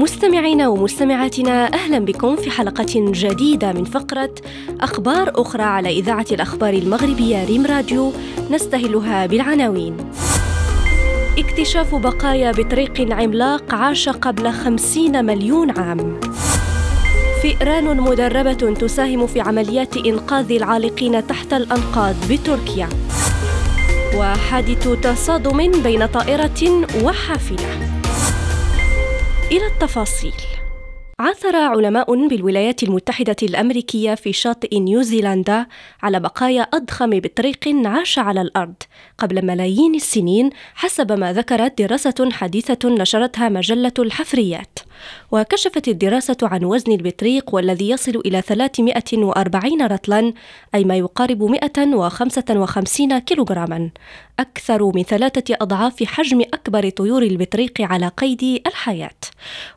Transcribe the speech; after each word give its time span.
مستمعينا 0.00 0.68
ومستمعاتنا 0.68 1.74
أهلا 1.74 1.98
بكم 1.98 2.36
في 2.36 2.50
حلقة 2.50 2.86
جديدة 2.96 3.72
من 3.72 3.84
فقرة 3.84 4.34
أخبار 4.80 5.32
أخرى 5.34 5.62
على 5.62 5.88
إذاعة 5.88 6.26
الأخبار 6.32 6.74
المغربية 6.74 7.44
ريم 7.44 7.66
راديو 7.66 8.12
نستهلها 8.50 9.26
بالعناوين. 9.26 9.96
اكتشاف 11.38 11.94
بقايا 11.94 12.52
بطريق 12.52 13.12
عملاق 13.12 13.74
عاش 13.74 14.08
قبل 14.08 14.52
خمسين 14.52 15.24
مليون 15.24 15.78
عام. 15.78 16.20
فئران 17.42 18.00
مدربة 18.00 18.74
تساهم 18.74 19.26
في 19.26 19.40
عمليات 19.40 19.96
إنقاذ 19.96 20.52
العالقين 20.52 21.26
تحت 21.26 21.52
الأنقاض 21.52 22.14
بتركيا. 22.30 22.88
وحادث 24.16 24.88
تصادم 24.88 25.82
بين 25.82 26.06
طائرة 26.06 26.86
وحافلة. 27.04 27.99
إلى 29.50 29.66
التفاصيل. 29.66 30.59
عثر 31.20 31.56
علماء 31.56 32.28
بالولايات 32.28 32.82
المتحدة 32.82 33.36
الأمريكية 33.42 34.14
في 34.14 34.32
شاطئ 34.32 34.78
نيوزيلندا 34.78 35.66
على 36.02 36.20
بقايا 36.20 36.62
أضخم 36.62 37.10
بطريق 37.10 37.86
عاش 37.86 38.18
على 38.18 38.40
الأرض 38.40 38.74
قبل 39.18 39.46
ملايين 39.46 39.94
السنين 39.94 40.50
حسب 40.74 41.12
ما 41.12 41.32
ذكرت 41.32 41.82
دراسة 41.82 42.28
حديثة 42.32 42.88
نشرتها 42.88 43.48
مجلة 43.48 43.92
الحفريات. 43.98 44.78
وكشفت 45.32 45.88
الدراسة 45.88 46.36
عن 46.42 46.64
وزن 46.64 46.92
البطريق 46.92 47.54
والذي 47.54 47.90
يصل 47.90 48.22
إلى 48.26 48.42
340 48.42 49.82
رطلا 49.82 50.32
أي 50.74 50.84
ما 50.84 50.96
يقارب 50.96 51.42
155 51.42 53.18
كيلوغراما. 53.18 53.90
أكثر 54.38 54.92
من 54.94 55.02
ثلاثة 55.02 55.56
أضعاف 55.60 56.04
حجم 56.04 56.40
أكبر 56.40 56.88
طيور 56.88 57.22
البطريق 57.22 57.80
على 57.80 58.08
قيد 58.08 58.62
الحياة. 58.66 59.20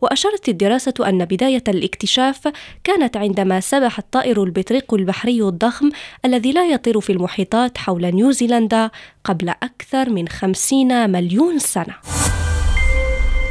وأشارت 0.00 0.48
الدراسة 0.48 0.94
أن 1.06 1.24
بداية 1.30 1.64
الاكتشاف 1.68 2.48
كانت 2.84 3.16
عندما 3.16 3.60
سبح 3.60 3.98
الطائر 3.98 4.42
البطريق 4.42 4.94
البحري 4.94 5.42
الضخم 5.42 5.90
الذي 6.24 6.52
لا 6.52 6.66
يطير 6.66 7.00
في 7.00 7.12
المحيطات 7.12 7.78
حول 7.78 8.14
نيوزيلندا 8.14 8.90
قبل 9.24 9.48
أكثر 9.48 10.10
من 10.10 10.28
خمسين 10.28 11.10
مليون 11.10 11.58
سنة. 11.58 12.19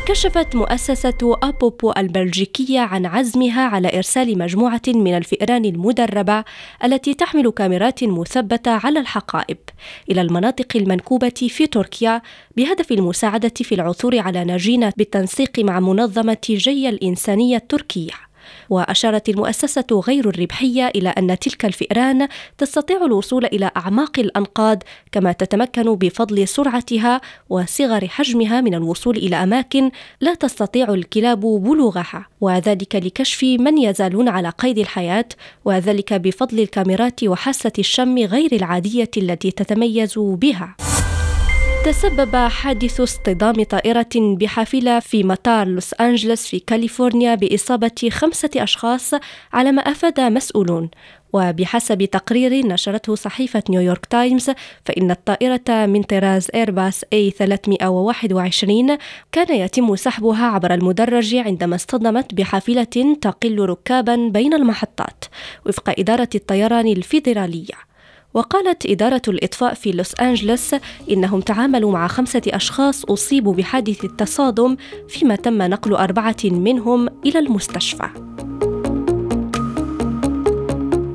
كشفت 0.10 0.56
مؤسسة 0.56 1.38
أبوبو 1.44 1.94
البلجيكية 1.98 2.80
عن 2.80 3.06
عزمها 3.06 3.62
على 3.62 3.98
إرسال 3.98 4.38
مجموعة 4.38 4.82
من 4.88 5.18
الفئران 5.18 5.66
المدربة 5.66 6.44
التي 6.84 7.14
تحمل 7.14 7.50
كاميرات 7.50 8.04
مثبتة 8.04 8.72
على 8.72 9.00
الحقائب 9.00 9.58
إلى 10.12 10.22
المناطق 10.22 10.68
المنكوبة 10.76 11.48
في 11.50 11.68
تركيا 11.68 12.22
بهدف 12.58 12.92
المساعدة 12.92 13.54
في 13.56 13.76
العثور 13.76 14.20
على 14.20 14.44
نجينة 14.44 14.94
بالتنسيق 14.98 15.60
مع 15.60 15.80
منظمة 15.80 16.38
جي 16.50 16.90
الإنسانية 16.90 17.58
التركية. 17.58 18.29
وأشارت 18.70 19.30
المؤسسة 19.30 20.02
غير 20.08 20.30
الربحية 20.30 20.88
إلى 20.88 21.10
أن 21.10 21.40
تلك 21.40 21.66
الفئران 21.66 22.28
تستطيع 22.58 23.06
الوصول 23.06 23.46
إلى 23.46 23.72
أعماق 23.78 24.20
الأنقاض 24.20 24.84
كما 25.12 25.32
تتمكن 25.32 25.96
بفضل 25.96 26.48
سرعتها 26.48 27.22
وصغر 27.50 28.08
حجمها 28.08 28.62
من 28.62 28.76
الوصول 28.76 29.18
إلى 29.18 29.36
أماكن 29.36 29.92
لا 30.22 30.34
تستطيع 30.34 30.94
الكلاب 30.94 31.40
بلوغها 31.40 32.28
وذلك 32.42 32.96
لكشف 32.96 33.44
من 33.44 33.78
يزالون 33.78 34.30
على 34.30 34.50
قيد 34.50 34.80
الحياة 34.80 35.26
وذلك 35.66 36.14
بفضل 36.14 36.60
الكاميرات 36.60 37.24
وحاسة 37.24 37.72
الشم 37.80 38.18
غير 38.18 38.50
العادية 38.54 39.12
التي 39.18 39.52
تتميز 39.52 40.14
بها. 40.18 40.89
تسبب 41.86 42.36
حادث 42.36 43.02
اصطدام 43.02 43.64
طائرة 43.64 44.10
بحافلة 44.16 45.00
في 45.00 45.24
مطار 45.24 45.68
لوس 45.68 45.94
أنجلوس 45.94 46.48
في 46.48 46.60
كاليفورنيا 46.60 47.36
بإصابة 47.36 48.10
خمسة 48.12 48.50
أشخاص 48.56 49.14
على 49.54 49.72
ما 49.72 49.82
أفاد 49.82 50.20
مسؤولون. 50.20 50.90
وبحسب 51.34 52.06
تقرير 52.06 52.68
نشرته 52.68 53.16
صحيفة 53.16 53.64
نيويورك 53.70 54.06
تايمز 54.06 54.52
فإن 54.86 55.12
الطائرة 55.12 55.86
من 55.86 56.04
طراز 56.04 56.48
إيرباص 56.56 57.02
A321 57.02 58.98
كان 59.32 59.56
يتم 59.56 59.96
سحبها 59.96 60.46
عبر 60.46 60.74
المدرج 60.74 61.36
عندما 61.36 61.76
اصطدمت 61.76 62.34
بحافلة 62.34 63.16
تقل 63.22 63.60
ركابا 63.60 64.16
بين 64.16 64.54
المحطات 64.54 65.26
وفق 65.66 65.96
إدارة 66.00 66.30
الطيران 66.36 66.88
الفيدرالية. 66.88 67.89
وقالت 68.34 68.86
إدارة 68.86 69.22
الإطفاء 69.28 69.74
في 69.74 69.92
لوس 69.92 70.16
أنجلوس 70.22 70.76
إنهم 71.12 71.42
تعاملوا 71.42 71.92
مع 71.92 72.08
خمسة 72.08 72.42
أشخاص 72.48 73.06
أصيبوا 73.06 73.54
بحادث 73.54 74.06
التصادم 74.06 74.78
فيما 75.08 75.36
تم 75.36 75.62
نقل 75.62 75.94
أربعة 75.94 76.36
منهم 76.44 77.08
إلى 77.26 77.40
المستشفى. 77.40 78.10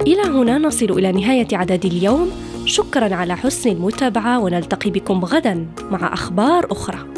إلى 0.06 0.22
هنا 0.22 0.58
نصل 0.58 0.90
إلى 0.90 1.12
نهاية 1.12 1.48
عدد 1.52 1.84
اليوم 1.84 2.30
شكرا 2.66 3.14
على 3.14 3.36
حسن 3.36 3.70
المتابعة 3.70 4.38
ونلتقي 4.38 4.90
بكم 4.90 5.24
غدا 5.24 5.66
مع 5.90 6.12
أخبار 6.12 6.72
أخرى 6.72 7.13